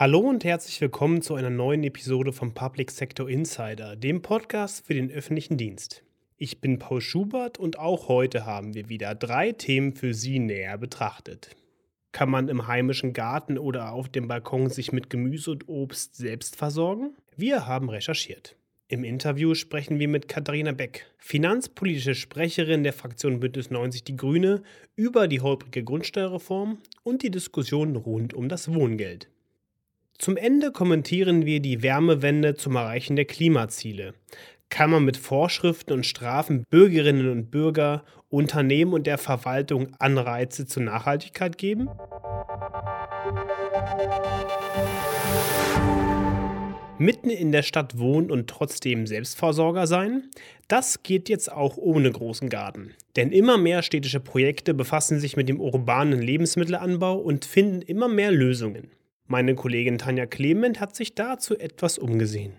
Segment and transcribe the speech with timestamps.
[0.00, 4.94] Hallo und herzlich willkommen zu einer neuen Episode vom Public Sector Insider, dem Podcast für
[4.94, 6.02] den öffentlichen Dienst.
[6.38, 10.78] Ich bin Paul Schubert und auch heute haben wir wieder drei Themen für Sie näher
[10.78, 11.54] betrachtet.
[12.12, 16.56] Kann man im heimischen Garten oder auf dem Balkon sich mit Gemüse und Obst selbst
[16.56, 17.14] versorgen?
[17.36, 18.56] Wir haben recherchiert.
[18.88, 24.62] Im Interview sprechen wir mit Katharina Beck, finanzpolitische Sprecherin der Fraktion Bündnis 90 Die Grüne,
[24.96, 29.28] über die holprige Grundsteuerreform und die Diskussion rund um das Wohngeld.
[30.20, 34.12] Zum Ende kommentieren wir die Wärmewende zum Erreichen der Klimaziele.
[34.68, 40.82] Kann man mit Vorschriften und Strafen Bürgerinnen und Bürger, Unternehmen und der Verwaltung Anreize zur
[40.82, 41.88] Nachhaltigkeit geben?
[46.98, 50.28] Mitten in der Stadt wohnen und trotzdem Selbstversorger sein?
[50.68, 52.92] Das geht jetzt auch ohne großen Garten.
[53.16, 58.30] Denn immer mehr städtische Projekte befassen sich mit dem urbanen Lebensmittelanbau und finden immer mehr
[58.30, 58.90] Lösungen.
[59.30, 62.52] Meine Kollegin Tanja Clement hat sich dazu etwas umgesehen.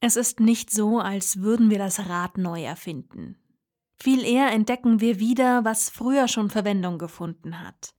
[0.00, 3.36] Es ist nicht so, als würden wir das Rad neu erfinden.
[4.02, 7.94] Viel eher entdecken wir wieder, was früher schon Verwendung gefunden hat.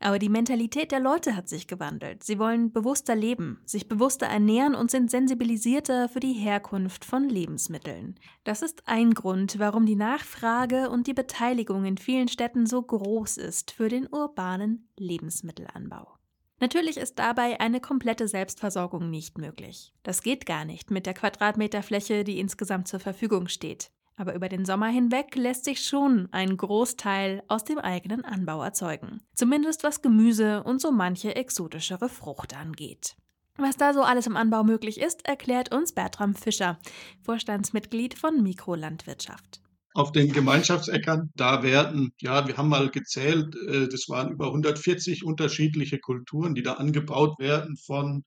[0.00, 2.24] Aber die Mentalität der Leute hat sich gewandelt.
[2.24, 8.20] Sie wollen bewusster leben, sich bewusster ernähren und sind sensibilisierter für die Herkunft von Lebensmitteln.
[8.44, 13.38] Das ist ein Grund, warum die Nachfrage und die Beteiligung in vielen Städten so groß
[13.38, 16.19] ist für den urbanen Lebensmittelanbau.
[16.60, 19.94] Natürlich ist dabei eine komplette Selbstversorgung nicht möglich.
[20.02, 23.90] Das geht gar nicht mit der Quadratmeterfläche, die insgesamt zur Verfügung steht.
[24.16, 29.22] Aber über den Sommer hinweg lässt sich schon ein Großteil aus dem eigenen Anbau erzeugen.
[29.34, 33.16] Zumindest was Gemüse und so manche exotischere Frucht angeht.
[33.56, 36.78] Was da so alles im Anbau möglich ist, erklärt uns Bertram Fischer,
[37.22, 44.08] Vorstandsmitglied von Mikrolandwirtschaft auf den Gemeinschaftsäckern, da werden, ja, wir haben mal gezählt, äh, das
[44.08, 48.24] waren über 140 unterschiedliche Kulturen, die da angebaut werden von,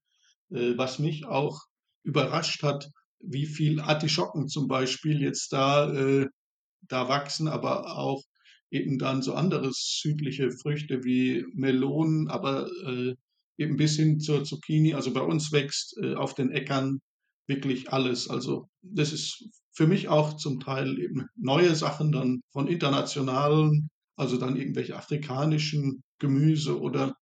[0.49, 1.61] äh, was mich auch
[2.03, 6.27] überrascht hat, wie viel Artischocken zum Beispiel jetzt da, äh,
[6.81, 8.23] da wachsen, aber auch
[8.69, 12.67] eben dann so andere südliche Früchte wie Melonen, aber
[13.57, 14.95] eben bis hin zur Zucchini.
[14.95, 16.99] Also bei uns wächst auf den Äckern
[17.47, 18.29] wirklich alles.
[18.29, 24.37] Also das ist für mich auch zum Teil eben neue Sachen dann von internationalen, also
[24.37, 27.15] dann irgendwelche afrikanischen Gemüse oder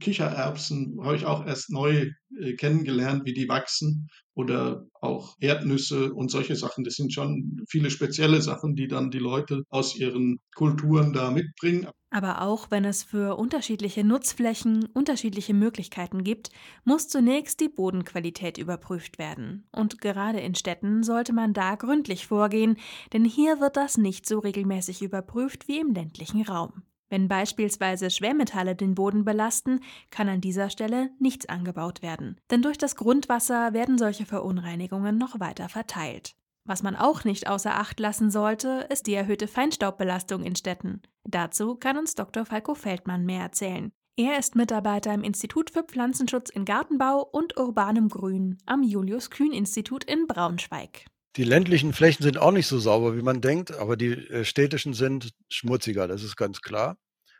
[0.00, 2.10] Kichererbsen habe ich auch erst neu
[2.40, 6.84] äh, kennengelernt, wie die wachsen oder auch Erdnüsse und solche Sachen.
[6.84, 11.88] Das sind schon viele spezielle Sachen, die dann die Leute aus ihren Kulturen da mitbringen.
[12.10, 16.50] Aber auch wenn es für unterschiedliche Nutzflächen unterschiedliche Möglichkeiten gibt,
[16.84, 19.68] muss zunächst die Bodenqualität überprüft werden.
[19.72, 22.76] Und gerade in Städten sollte man da gründlich vorgehen,
[23.12, 26.82] denn hier wird das nicht so regelmäßig überprüft wie im ländlichen Raum.
[27.08, 29.80] Wenn beispielsweise Schwermetalle den Boden belasten,
[30.10, 35.38] kann an dieser Stelle nichts angebaut werden, denn durch das Grundwasser werden solche Verunreinigungen noch
[35.38, 36.34] weiter verteilt.
[36.64, 41.00] Was man auch nicht außer Acht lassen sollte, ist die erhöhte Feinstaubbelastung in Städten.
[41.22, 42.44] Dazu kann uns Dr.
[42.44, 43.92] Falco Feldmann mehr erzählen.
[44.16, 50.26] Er ist Mitarbeiter im Institut für Pflanzenschutz in Gartenbau und urbanem Grün am Julius-Kühn-Institut in
[50.26, 51.04] Braunschweig.
[51.36, 54.94] Die ländlichen Flächen sind auch nicht so sauber, wie man denkt, aber die äh, städtischen
[54.94, 56.96] sind schmutziger, das ist ganz klar.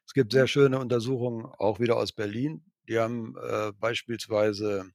[0.06, 2.62] Es gibt sehr schöne Untersuchungen, auch wieder aus Berlin.
[2.88, 4.90] Die haben äh, beispielsweise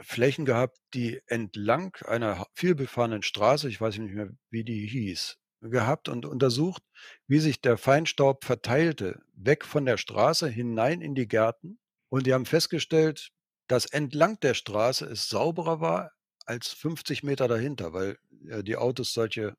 [0.00, 6.08] Flächen gehabt, die entlang einer vielbefahrenen Straße, ich weiß nicht mehr, wie die hieß, gehabt
[6.08, 6.82] und untersucht,
[7.26, 11.78] wie sich der Feinstaub verteilte, weg von der Straße hinein in die Gärten.
[12.08, 13.28] Und die haben festgestellt,
[13.66, 16.12] dass entlang der Straße es sauberer war
[16.48, 18.18] als 50 Meter dahinter, weil
[18.62, 19.54] die Autos solche,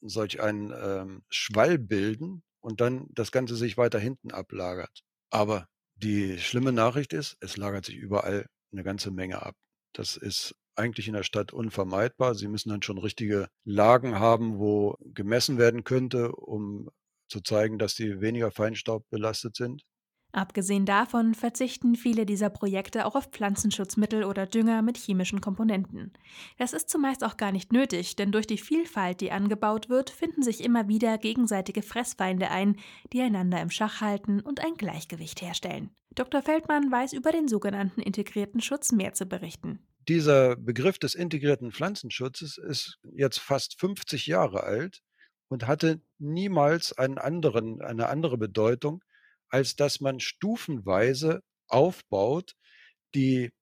[0.00, 5.02] solch einen ähm, Schwall bilden und dann das Ganze sich weiter hinten ablagert.
[5.30, 9.54] Aber die schlimme Nachricht ist, es lagert sich überall eine ganze Menge ab.
[9.92, 12.34] Das ist eigentlich in der Stadt unvermeidbar.
[12.34, 16.90] Sie müssen dann schon richtige Lagen haben, wo gemessen werden könnte, um
[17.28, 19.82] zu zeigen, dass die weniger Feinstaub belastet sind.
[20.34, 26.12] Abgesehen davon verzichten viele dieser Projekte auch auf Pflanzenschutzmittel oder Dünger mit chemischen Komponenten.
[26.58, 30.42] Das ist zumeist auch gar nicht nötig, denn durch die Vielfalt, die angebaut wird, finden
[30.42, 32.74] sich immer wieder gegenseitige Fressfeinde ein,
[33.12, 35.90] die einander im Schach halten und ein Gleichgewicht herstellen.
[36.16, 36.42] Dr.
[36.42, 39.86] Feldmann weiß über den sogenannten integrierten Schutz mehr zu berichten.
[40.08, 45.00] Dieser Begriff des integrierten Pflanzenschutzes ist jetzt fast 50 Jahre alt
[45.46, 49.04] und hatte niemals einen anderen, eine andere Bedeutung
[49.54, 52.56] als dass man stufenweise aufbaut,
[53.14, 53.52] die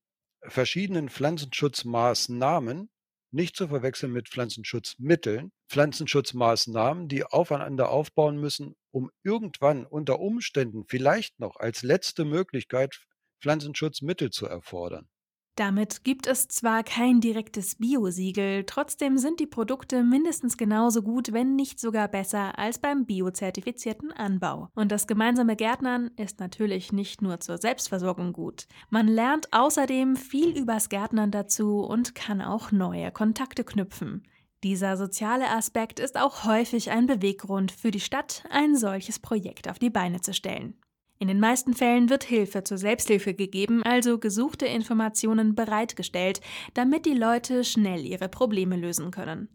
[0.41, 2.89] verschiedenen Pflanzenschutzmaßnahmen
[3.31, 11.39] nicht zu verwechseln mit Pflanzenschutzmitteln, Pflanzenschutzmaßnahmen, die aufeinander aufbauen müssen, um irgendwann unter Umständen vielleicht
[11.39, 12.99] noch als letzte Möglichkeit
[13.43, 15.11] Pflanzenschutzmittel zu erfordern.
[15.57, 21.57] Damit gibt es zwar kein direktes Bio-Siegel, trotzdem sind die Produkte mindestens genauso gut, wenn
[21.57, 24.71] nicht sogar besser als beim biozertifizierten Anbau.
[24.75, 28.67] Und das gemeinsame Gärtnern ist natürlich nicht nur zur Selbstversorgung gut.
[28.89, 34.23] Man lernt außerdem viel übers Gärtnern dazu und kann auch neue Kontakte knüpfen.
[34.65, 39.79] Dieser soziale Aspekt ist auch häufig ein Beweggrund für die Stadt, ein solches Projekt auf
[39.79, 40.79] die Beine zu stellen.
[41.23, 46.41] In den meisten Fällen wird Hilfe zur Selbsthilfe gegeben, also gesuchte Informationen bereitgestellt,
[46.75, 49.49] damit die Leute schnell ihre Probleme lösen können.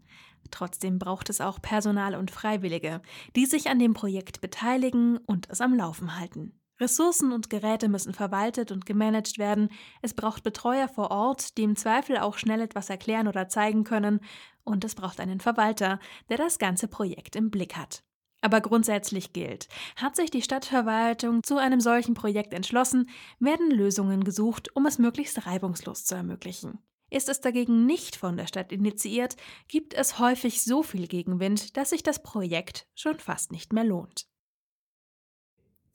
[0.50, 3.02] Trotzdem braucht es auch Personal und Freiwillige,
[3.36, 6.58] die sich an dem Projekt beteiligen und es am Laufen halten.
[6.80, 9.68] Ressourcen und Geräte müssen verwaltet und gemanagt werden,
[10.00, 14.20] es braucht Betreuer vor Ort, die im Zweifel auch schnell etwas erklären oder zeigen können,
[14.64, 16.00] und es braucht einen Verwalter,
[16.30, 18.07] der das ganze Projekt im Blick hat.
[18.40, 23.08] Aber grundsätzlich gilt, hat sich die Stadtverwaltung zu einem solchen Projekt entschlossen,
[23.40, 26.78] werden Lösungen gesucht, um es möglichst reibungslos zu ermöglichen.
[27.10, 29.36] Ist es dagegen nicht von der Stadt initiiert,
[29.66, 34.26] gibt es häufig so viel Gegenwind, dass sich das Projekt schon fast nicht mehr lohnt.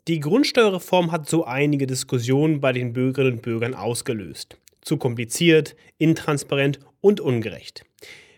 [0.08, 4.58] Die Grundsteuerreform hat so einige Diskussionen bei den Bürgerinnen und Bürgern ausgelöst.
[4.82, 7.86] Zu kompliziert, intransparent und ungerecht.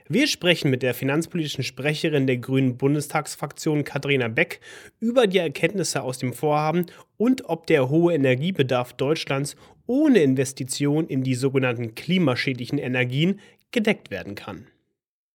[0.07, 4.59] Wir sprechen mit der finanzpolitischen Sprecherin der Grünen Bundestagsfraktion Katharina Beck
[4.99, 6.85] über die Erkenntnisse aus dem Vorhaben
[7.17, 9.55] und ob der hohe Energiebedarf Deutschlands
[9.87, 13.39] ohne Investition in die sogenannten klimaschädlichen Energien
[13.71, 14.67] gedeckt werden kann.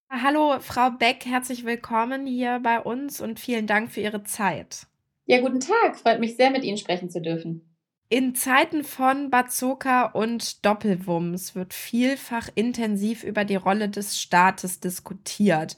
[0.08, 4.86] Hallo, Frau Beck, herzlich willkommen hier bei uns und vielen Dank für Ihre Zeit.
[5.26, 5.96] Ja, guten Tag.
[5.96, 7.69] Freut mich sehr, mit Ihnen sprechen zu dürfen.
[8.12, 15.76] In Zeiten von Bazooka und Doppelwumms wird vielfach intensiv über die Rolle des Staates diskutiert.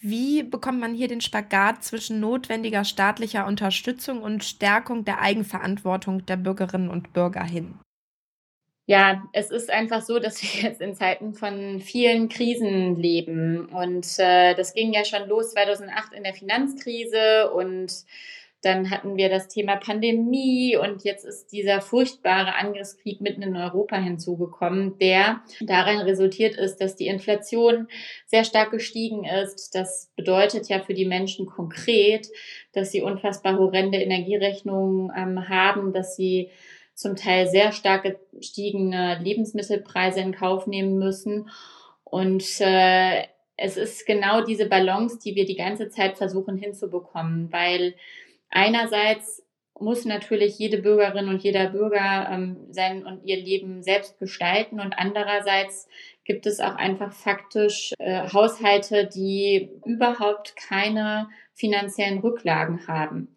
[0.00, 6.38] Wie bekommt man hier den Spagat zwischen notwendiger staatlicher Unterstützung und Stärkung der Eigenverantwortung der
[6.38, 7.78] Bürgerinnen und Bürger hin?
[8.86, 13.66] Ja, es ist einfach so, dass wir jetzt in Zeiten von vielen Krisen leben.
[13.66, 18.06] Und äh, das ging ja schon los 2008 in der Finanzkrise und
[18.66, 23.96] dann hatten wir das Thema Pandemie und jetzt ist dieser furchtbare Angriffskrieg mitten in Europa
[23.96, 27.86] hinzugekommen, der darin resultiert ist, dass die Inflation
[28.26, 29.76] sehr stark gestiegen ist.
[29.76, 32.26] Das bedeutet ja für die Menschen konkret,
[32.72, 36.50] dass sie unfassbar horrende Energierechnungen ähm, haben, dass sie
[36.92, 41.50] zum Teil sehr stark gestiegene Lebensmittelpreise in Kauf nehmen müssen.
[42.02, 43.22] Und äh,
[43.56, 47.94] es ist genau diese Balance, die wir die ganze Zeit versuchen hinzubekommen, weil
[48.50, 49.42] Einerseits
[49.78, 54.94] muss natürlich jede Bürgerin und jeder Bürger ähm, sein und ihr Leben selbst gestalten und
[54.98, 55.88] andererseits
[56.24, 63.34] gibt es auch einfach faktisch äh, Haushalte, die überhaupt keine finanziellen Rücklagen haben.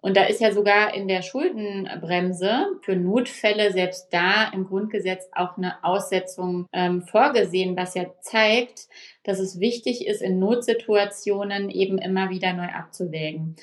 [0.00, 5.56] Und da ist ja sogar in der Schuldenbremse für Notfälle selbst da im Grundgesetz auch
[5.56, 8.88] eine Aussetzung ähm, vorgesehen, was ja zeigt,
[9.22, 13.56] dass es wichtig ist, in Notsituationen eben immer wieder neu abzuwägen.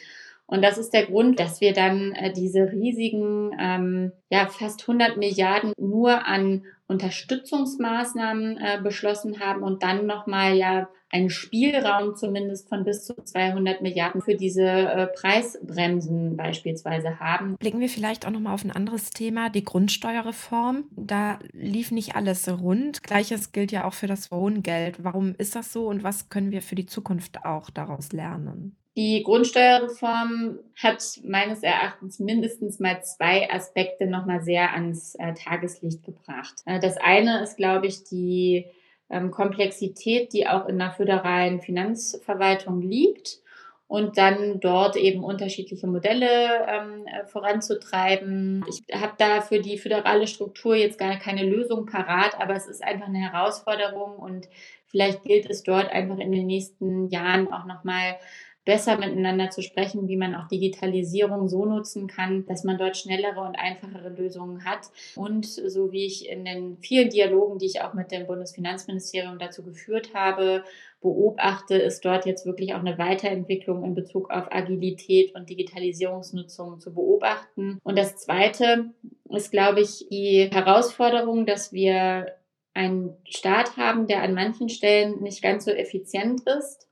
[0.51, 5.15] Und das ist der Grund, dass wir dann äh, diese riesigen, ähm, ja, fast 100
[5.15, 12.83] Milliarden nur an Unterstützungsmaßnahmen äh, beschlossen haben und dann nochmal ja einen Spielraum zumindest von
[12.83, 17.55] bis zu 200 Milliarden für diese äh, Preisbremsen beispielsweise haben.
[17.55, 20.83] Blicken wir vielleicht auch nochmal auf ein anderes Thema, die Grundsteuerreform.
[20.91, 23.03] Da lief nicht alles rund.
[23.03, 25.01] Gleiches gilt ja auch für das Wohngeld.
[25.01, 28.75] Warum ist das so und was können wir für die Zukunft auch daraus lernen?
[28.97, 36.55] Die Grundsteuerreform hat meines Erachtens mindestens mal zwei Aspekte nochmal sehr ans äh, Tageslicht gebracht.
[36.65, 38.65] Äh, das eine ist, glaube ich, die
[39.09, 43.39] ähm, Komplexität, die auch in der föderalen Finanzverwaltung liegt
[43.87, 48.65] und dann dort eben unterschiedliche Modelle ähm, äh, voranzutreiben.
[48.69, 52.83] Ich habe da für die föderale Struktur jetzt gar keine Lösung parat, aber es ist
[52.83, 54.47] einfach eine Herausforderung und
[54.87, 58.17] vielleicht gilt es dort einfach in den nächsten Jahren auch nochmal
[58.63, 63.41] besser miteinander zu sprechen, wie man auch Digitalisierung so nutzen kann, dass man dort schnellere
[63.41, 64.89] und einfachere Lösungen hat.
[65.15, 69.63] Und so wie ich in den vielen Dialogen, die ich auch mit dem Bundesfinanzministerium dazu
[69.63, 70.63] geführt habe,
[71.01, 76.93] beobachte, ist dort jetzt wirklich auch eine Weiterentwicklung in Bezug auf Agilität und Digitalisierungsnutzung zu
[76.93, 77.79] beobachten.
[77.83, 78.91] Und das Zweite
[79.29, 82.27] ist, glaube ich, die Herausforderung, dass wir
[82.75, 86.90] einen Staat haben, der an manchen Stellen nicht ganz so effizient ist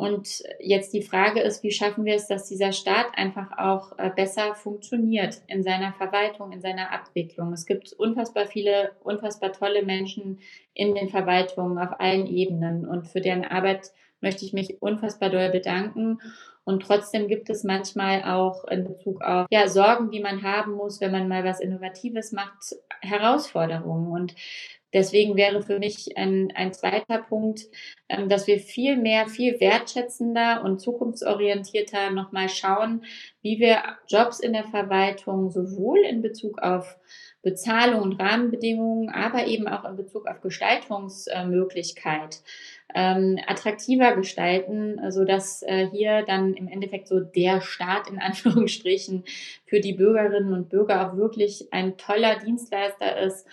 [0.00, 4.08] und jetzt die Frage ist, wie schaffen wir es, dass dieser Staat einfach auch äh,
[4.08, 7.52] besser funktioniert in seiner Verwaltung, in seiner Abwicklung.
[7.52, 10.38] Es gibt unfassbar viele, unfassbar tolle Menschen
[10.72, 13.90] in den Verwaltungen auf allen Ebenen und für deren Arbeit
[14.22, 16.18] möchte ich mich unfassbar doll bedanken.
[16.64, 21.02] Und trotzdem gibt es manchmal auch in Bezug auf ja, Sorgen, die man haben muss,
[21.02, 24.10] wenn man mal was Innovatives macht, Herausforderungen.
[24.12, 24.34] Und
[24.92, 27.62] Deswegen wäre für mich ein, ein zweiter Punkt,
[28.08, 33.04] ähm, dass wir viel mehr, viel wertschätzender und zukunftsorientierter nochmal schauen,
[33.42, 36.98] wie wir Jobs in der Verwaltung sowohl in Bezug auf
[37.42, 42.42] Bezahlung und Rahmenbedingungen, aber eben auch in Bezug auf Gestaltungsmöglichkeit
[42.94, 49.24] ähm, attraktiver gestalten, so dass äh, hier dann im Endeffekt so der Staat in Anführungsstrichen
[49.64, 53.46] für die Bürgerinnen und Bürger auch wirklich ein toller Dienstleister ist,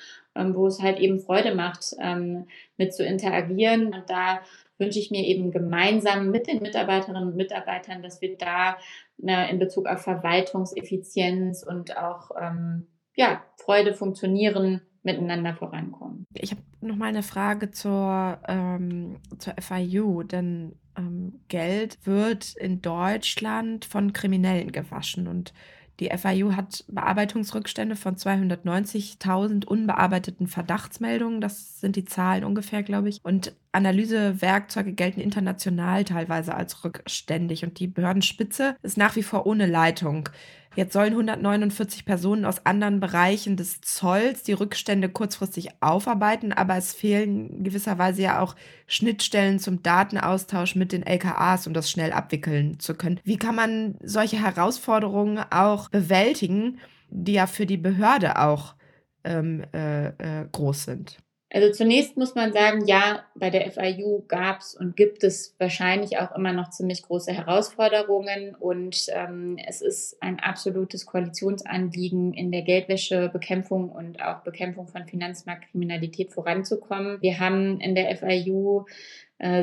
[0.56, 3.94] wo es halt eben Freude macht, ähm, mit zu interagieren.
[3.94, 4.41] Und da
[4.77, 8.77] wünsche ich mir eben gemeinsam mit den Mitarbeiterinnen und Mitarbeitern, dass wir da
[9.24, 16.25] äh, in Bezug auf Verwaltungseffizienz und auch ähm, ja, Freude funktionieren miteinander vorankommen.
[16.34, 22.82] Ich habe noch mal eine Frage zur, ähm, zur FIU, denn ähm, Geld wird in
[22.82, 25.53] Deutschland von Kriminellen gewaschen und
[26.00, 31.42] die FIU hat Bearbeitungsrückstände von 290.000 unbearbeiteten Verdachtsmeldungen.
[31.42, 33.20] Das sind die Zahlen ungefähr, glaube ich.
[33.24, 37.63] Und Analysewerkzeuge gelten international teilweise als rückständig.
[37.63, 40.30] Und die Behördenspitze ist nach wie vor ohne Leitung.
[40.77, 46.93] Jetzt sollen 149 Personen aus anderen Bereichen des Zolls die Rückstände kurzfristig aufarbeiten, aber es
[46.93, 48.55] fehlen gewisserweise ja auch
[48.86, 53.19] Schnittstellen zum Datenaustausch mit den LKAs, um das schnell abwickeln zu können.
[53.24, 56.77] Wie kann man solche Herausforderungen auch bewältigen,
[57.10, 58.75] die ja für die Behörde auch
[59.24, 61.17] ähm, äh, äh, groß sind?
[61.50, 66.18] Also zunächst muss man sagen, ja, bei der FIU gab es und gibt es wahrscheinlich
[66.20, 72.63] auch immer noch ziemlich große Herausforderungen und ähm, es ist ein absolutes Koalitionsanliegen, in der
[72.63, 77.22] Geldwäschebekämpfung und auch Bekämpfung von Finanzmarktkriminalität voranzukommen.
[77.22, 78.84] Wir haben in der FIU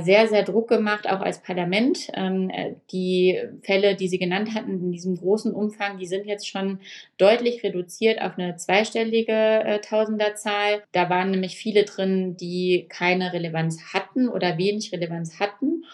[0.03, 2.09] sehr, sehr Druck gemacht, auch als Parlament.
[2.15, 6.49] Ähm, äh, die Fälle, die Sie genannt hatten, in diesem großen Umfang, die sind jetzt
[6.49, 6.79] schon
[7.19, 10.85] deutlich reduziert auf eine zweistellige äh, Tausenderzahl.
[10.93, 15.85] Da waren nämlich viele drin, die keine Relevanz hatten oder wenig Relevanz hatten.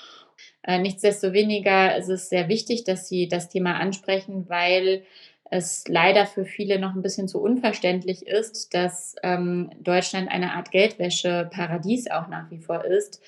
[0.67, 5.05] Nichtsdestoweniger ist es sehr wichtig, dass Sie das Thema ansprechen, weil
[5.51, 10.71] es leider für viele noch ein bisschen zu unverständlich ist, dass ähm, Deutschland eine Art
[10.71, 13.21] Geldwäsche-Paradies auch nach wie vor ist.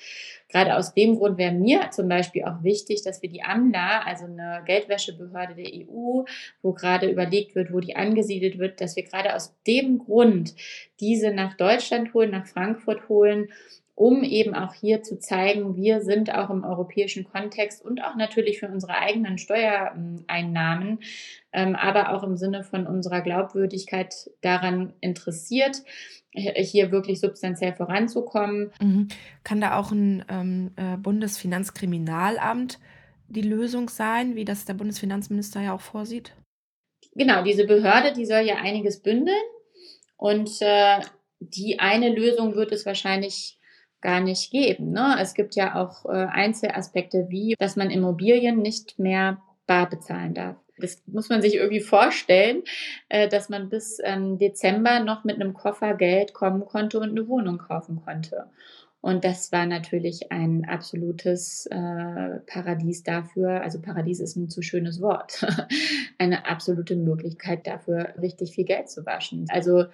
[0.47, 4.25] Gerade aus dem Grund wäre mir zum Beispiel auch wichtig, dass wir die AMLA, also
[4.25, 6.23] eine Geldwäschebehörde der EU,
[6.61, 10.55] wo gerade überlegt wird, wo die angesiedelt wird, dass wir gerade aus dem Grund
[11.01, 13.49] diese nach Deutschland holen, nach Frankfurt holen
[13.95, 18.59] um eben auch hier zu zeigen, wir sind auch im europäischen Kontext und auch natürlich
[18.59, 20.99] für unsere eigenen Steuereinnahmen,
[21.51, 25.83] ähm, aber auch im Sinne von unserer Glaubwürdigkeit daran interessiert,
[26.31, 28.71] hier wirklich substanziell voranzukommen.
[28.81, 29.09] Mhm.
[29.43, 32.79] Kann da auch ein ähm, äh, Bundesfinanzkriminalamt
[33.27, 36.33] die Lösung sein, wie das der Bundesfinanzminister ja auch vorsieht?
[37.13, 39.37] Genau, diese Behörde, die soll ja einiges bündeln
[40.17, 41.01] und äh,
[41.39, 43.59] die eine Lösung wird es wahrscheinlich
[44.03, 44.91] gar nicht geben.
[44.91, 45.17] Ne?
[45.19, 50.57] Es gibt ja auch äh, Einzelaspekte wie, dass man Immobilien nicht mehr bar bezahlen darf.
[50.77, 52.63] Das muss man sich irgendwie vorstellen,
[53.09, 57.27] äh, dass man bis ähm, Dezember noch mit einem Koffer Geld kommen konnte und eine
[57.27, 58.49] Wohnung kaufen konnte.
[59.01, 63.61] Und das war natürlich ein absolutes äh, Paradies dafür.
[63.61, 65.45] Also Paradies ist ein zu schönes Wort.
[66.17, 69.45] eine absolute Möglichkeit dafür, richtig viel Geld zu waschen.
[69.49, 69.85] Also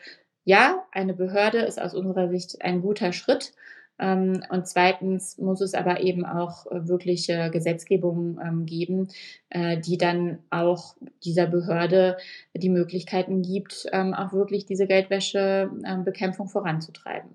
[0.43, 3.53] ja, eine Behörde ist aus unserer Sicht ein guter Schritt.
[3.99, 9.09] Ähm, und zweitens muss es aber eben auch äh, wirkliche Gesetzgebung ähm, geben,
[9.49, 12.17] äh, die dann auch dieser Behörde
[12.55, 17.31] die Möglichkeiten gibt, ähm, auch wirklich diese Geldwäschebekämpfung voranzutreiben.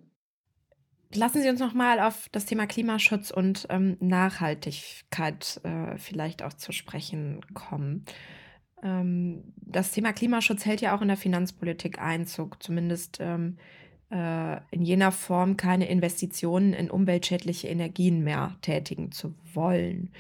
[1.15, 3.69] Lassen Sie uns noch mal auf das Thema Klimaschutz und
[4.01, 8.05] Nachhaltigkeit äh, vielleicht auch zu sprechen kommen.
[8.83, 13.19] das Thema Klimaschutz hält ja auch in der Finanzpolitik Einzug, zumindest
[14.15, 20.11] äh, in jener Form keine Investitionen in umweltschädliche Energien mehr tätigen zu wollen.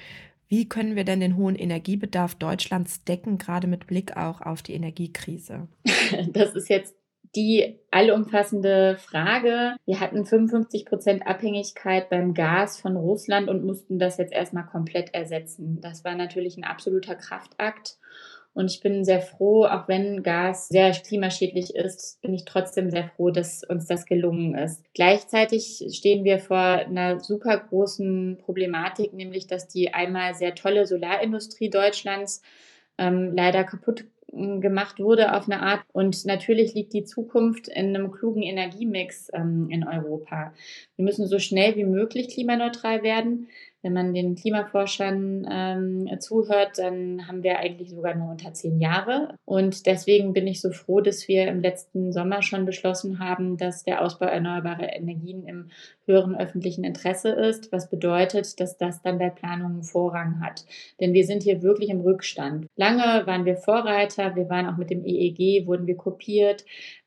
[0.48, 4.74] Wie können wir denn den hohen Energiebedarf Deutschlands decken, gerade mit Blick auch auf die
[4.74, 5.68] Energiekrise?
[6.28, 6.94] Das ist jetzt
[7.34, 9.76] die allumfassende Frage.
[9.86, 15.14] Wir hatten 55 Prozent Abhängigkeit beim Gas von Russland und mussten das jetzt erstmal komplett
[15.14, 15.80] ersetzen.
[15.80, 17.98] Das war natürlich ein absoluter Kraftakt.
[18.54, 23.08] Und ich bin sehr froh, auch wenn Gas sehr klimaschädlich ist, bin ich trotzdem sehr
[23.08, 24.84] froh, dass uns das gelungen ist.
[24.94, 31.68] Gleichzeitig stehen wir vor einer super großen Problematik, nämlich dass die einmal sehr tolle Solarindustrie
[31.68, 32.42] Deutschlands
[32.96, 35.82] ähm, leider kaputt hm, gemacht wurde auf eine Art.
[35.92, 40.54] Und natürlich liegt die Zukunft in einem klugen Energiemix ähm, in Europa.
[40.94, 43.49] Wir müssen so schnell wie möglich klimaneutral werden.
[43.85, 49.37] Wenn man den Klimaforschern ähm, zuhört, dann haben wir eigentlich sogar nur unter zehn Jahre.
[49.45, 53.85] Und deswegen bin ich so froh, dass wir im letzten Sommer schon beschlossen haben, dass
[53.85, 55.69] der Ausbau erneuerbarer Energien im
[56.07, 60.64] höheren öffentlichen Interesse ist, was bedeutet, dass das dann bei Planungen Vorrang hat.
[60.99, 62.67] Denn wir sind hier wirklich im Rückstand.
[62.76, 66.64] Lange waren wir Vorreiter, wir waren auch mit dem EEG, wurden wir kopiert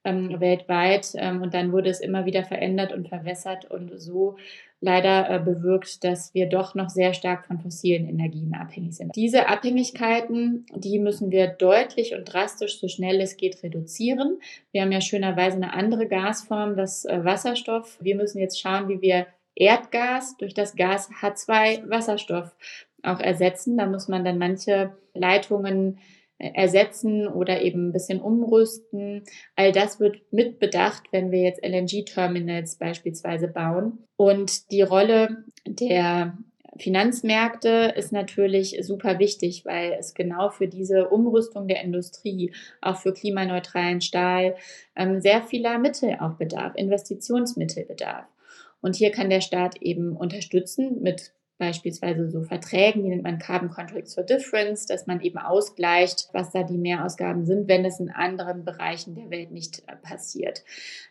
[0.08, 4.38] ähm, weltweit ähm, und dann wurde es immer wieder verändert und verwässert und so
[4.80, 9.16] leider äh, bewirkt, dass wir doch noch sehr stark von fossilen Energien abhängig sind.
[9.16, 14.40] Diese Abhängigkeiten, die müssen wir deutlich und drastisch, so schnell es geht, reduzieren.
[14.72, 17.98] Wir haben ja schönerweise eine andere Gasform, das äh, Wasserstoff.
[18.02, 22.56] Wir müssen jetzt schauen, wie wir Erdgas durch das Gas H2 Wasserstoff
[23.02, 23.78] auch ersetzen.
[23.78, 25.98] Da muss man dann manche Leitungen
[26.40, 29.24] ersetzen oder eben ein bisschen umrüsten.
[29.56, 34.00] All das wird mitbedacht, wenn wir jetzt LNG-Terminals beispielsweise bauen.
[34.18, 36.38] Und die Rolle der
[36.80, 43.14] Finanzmärkte ist natürlich super wichtig, weil es genau für diese Umrüstung der Industrie, auch für
[43.14, 44.56] klimaneutralen Stahl,
[44.96, 48.26] ähm, sehr vieler Mittel auch bedarf, Investitionsmittel bedarf.
[48.82, 53.70] Und hier kann der Staat eben unterstützen mit beispielsweise so Verträgen, die nennt man Carbon
[53.70, 58.10] Contracts for Difference, dass man eben ausgleicht, was da die Mehrausgaben sind, wenn es in
[58.10, 60.64] anderen Bereichen der Welt nicht äh, passiert.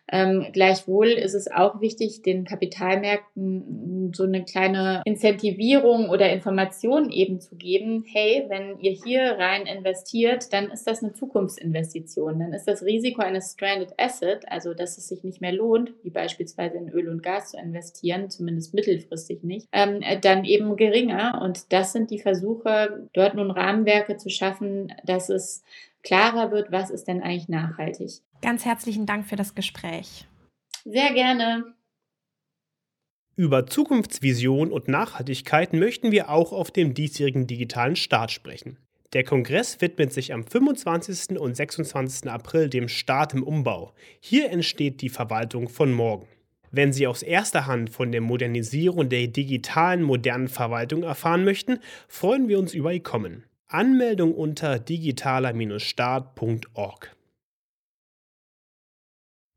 [0.09, 7.41] Ähm, gleichwohl ist es auch wichtig, den Kapitalmärkten so eine kleine Incentivierung oder Information eben
[7.41, 8.05] zu geben.
[8.07, 12.39] Hey, wenn ihr hier rein investiert, dann ist das eine Zukunftsinvestition.
[12.39, 16.09] Dann ist das Risiko eines Stranded Asset, also dass es sich nicht mehr lohnt, wie
[16.09, 21.41] beispielsweise in Öl und Gas zu investieren, zumindest mittelfristig nicht, ähm, dann dann eben geringer.
[21.41, 25.63] Und das sind die Versuche, dort nun Rahmenwerke zu schaffen, dass es
[26.03, 28.21] klarer wird, was ist denn eigentlich nachhaltig.
[28.41, 30.25] Ganz herzlichen Dank für das Gespräch.
[30.85, 31.73] Sehr gerne.
[33.35, 38.77] Über Zukunftsvision und Nachhaltigkeit möchten wir auch auf dem diesjährigen digitalen Start sprechen.
[39.13, 41.39] Der Kongress widmet sich am 25.
[41.39, 42.29] und 26.
[42.29, 43.93] April dem Start im Umbau.
[44.19, 46.27] Hier entsteht die Verwaltung von morgen.
[46.77, 52.47] Wenn Sie aus erster Hand von der Modernisierung der digitalen modernen Verwaltung erfahren möchten, freuen
[52.49, 53.45] wir uns über Ihr Kommen.
[53.65, 57.15] Anmeldung unter digitaler-start.org.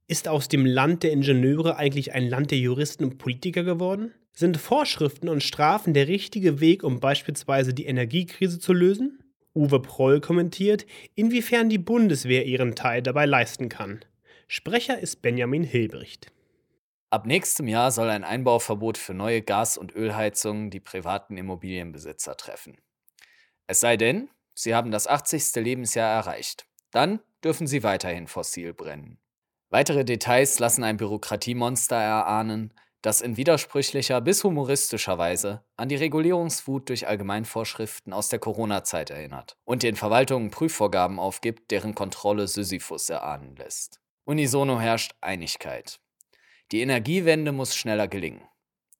[0.09, 4.15] Ist aus dem Land der Ingenieure eigentlich ein Land der Juristen und Politiker geworden?
[4.33, 9.23] Sind Vorschriften und Strafen der richtige Weg, um beispielsweise die Energiekrise zu lösen?
[9.55, 14.01] Uwe Proll kommentiert, inwiefern die Bundeswehr ihren Teil dabei leisten kann.
[14.49, 16.33] Sprecher ist Benjamin Hilbricht.
[17.13, 22.79] Ab nächstem Jahr soll ein Einbauverbot für neue Gas- und Ölheizungen die privaten Immobilienbesitzer treffen.
[23.67, 25.57] Es sei denn, sie haben das 80.
[25.57, 26.67] Lebensjahr erreicht.
[26.93, 29.19] Dann dürfen sie weiterhin fossil brennen.
[29.71, 36.89] Weitere Details lassen ein Bürokratiemonster erahnen, das in widersprüchlicher bis humoristischer Weise an die Regulierungswut
[36.89, 43.57] durch Allgemeinvorschriften aus der Corona-Zeit erinnert und den Verwaltungen Prüfvorgaben aufgibt, deren Kontrolle Sisyphus erahnen
[43.57, 44.01] lässt.
[44.25, 45.99] Unisono herrscht Einigkeit.
[46.73, 48.43] Die Energiewende muss schneller gelingen.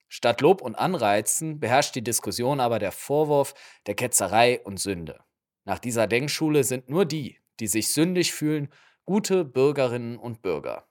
[0.09, 3.55] Statt Lob und Anreizen beherrscht die Diskussion aber der Vorwurf
[3.87, 5.21] der Ketzerei und Sünde.
[5.65, 8.69] Nach dieser Denkschule sind nur die, die sich sündig fühlen,
[9.05, 10.89] gute Bürgerinnen und Bürger.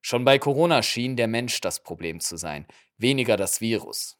[0.00, 4.18] Schon bei Corona schien der Mensch das Problem zu sein, weniger das Virus.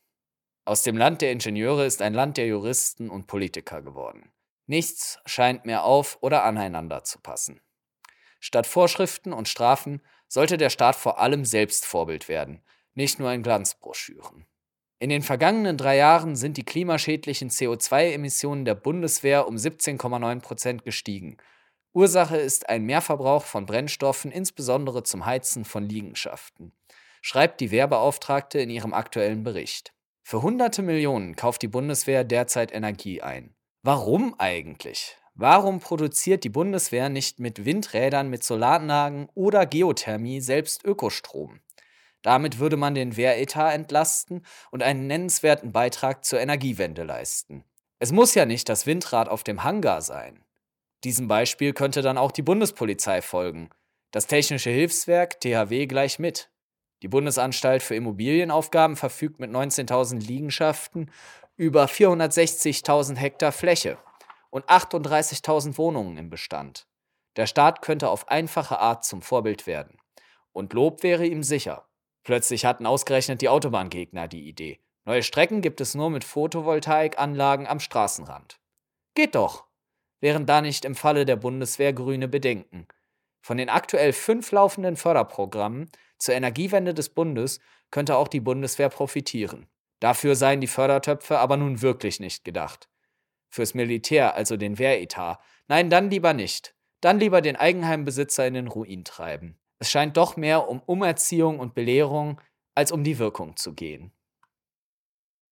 [0.66, 4.32] Aus dem Land der Ingenieure ist ein Land der Juristen und Politiker geworden.
[4.66, 7.60] Nichts scheint mehr auf oder aneinander zu passen.
[8.46, 13.42] Statt Vorschriften und Strafen sollte der Staat vor allem selbst Vorbild werden, nicht nur in
[13.42, 14.44] Glanzbroschüren.
[14.98, 21.38] In den vergangenen drei Jahren sind die klimaschädlichen CO2-Emissionen der Bundeswehr um 17,9 Prozent gestiegen.
[21.94, 26.74] Ursache ist ein Mehrverbrauch von Brennstoffen, insbesondere zum Heizen von Liegenschaften,
[27.22, 29.94] schreibt die Wehrbeauftragte in ihrem aktuellen Bericht.
[30.22, 33.54] Für hunderte Millionen kauft die Bundeswehr derzeit Energie ein.
[33.82, 35.16] Warum eigentlich?
[35.36, 41.58] Warum produziert die Bundeswehr nicht mit Windrädern, mit Solaranlagen oder Geothermie selbst Ökostrom?
[42.22, 47.64] Damit würde man den Wehretat entlasten und einen nennenswerten Beitrag zur Energiewende leisten.
[47.98, 50.44] Es muss ja nicht das Windrad auf dem Hangar sein.
[51.02, 53.70] Diesem Beispiel könnte dann auch die Bundespolizei folgen.
[54.12, 56.48] Das Technische Hilfswerk THW gleich mit.
[57.02, 61.10] Die Bundesanstalt für Immobilienaufgaben verfügt mit 19.000 Liegenschaften
[61.56, 63.98] über 460.000 Hektar Fläche
[64.54, 66.86] und 38.000 Wohnungen im Bestand.
[67.34, 69.98] Der Staat könnte auf einfache Art zum Vorbild werden.
[70.52, 71.88] Und Lob wäre ihm sicher.
[72.22, 74.78] Plötzlich hatten ausgerechnet die Autobahngegner die Idee.
[75.06, 78.60] Neue Strecken gibt es nur mit Photovoltaikanlagen am Straßenrand.
[79.16, 79.64] Geht doch.
[80.20, 82.86] Wären da nicht im Falle der Bundeswehr grüne Bedenken.
[83.42, 87.58] Von den aktuell fünf laufenden Förderprogrammen zur Energiewende des Bundes
[87.90, 89.66] könnte auch die Bundeswehr profitieren.
[89.98, 92.88] Dafür seien die Fördertöpfe aber nun wirklich nicht gedacht.
[93.54, 95.38] Fürs Militär, also den Wehretat.
[95.68, 96.74] Nein, dann lieber nicht.
[97.00, 99.60] Dann lieber den Eigenheimbesitzer in den Ruin treiben.
[99.78, 102.40] Es scheint doch mehr um Umerziehung und Belehrung
[102.74, 104.10] als um die Wirkung zu gehen.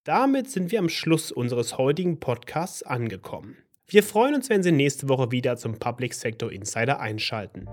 [0.03, 3.57] Damit sind wir am Schluss unseres heutigen Podcasts angekommen.
[3.87, 7.69] Wir freuen uns, wenn Sie nächste Woche wieder zum Public Sector Insider einschalten.